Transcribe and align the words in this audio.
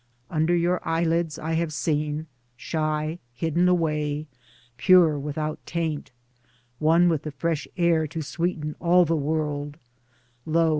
Under 0.31 0.55
your 0.55 0.79
eyelids 0.83 1.37
I 1.37 1.53
have 1.53 1.71
seen, 1.71 2.25
shy, 2.57 3.19
hidden 3.35 3.69
away, 3.69 4.25
pure 4.75 5.19
without 5.19 5.63
taint, 5.67 6.09
one 6.79 7.07
with 7.07 7.21
the 7.21 7.29
fresh 7.29 7.67
air 7.77 8.07
to 8.07 8.23
sweeten 8.23 8.75
all 8.79 9.05
the 9.05 9.15
world— 9.15 9.77
lo 10.57 10.69